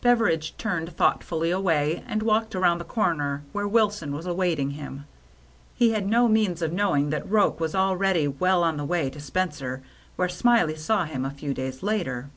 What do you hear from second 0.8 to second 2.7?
thoughtfully away and walked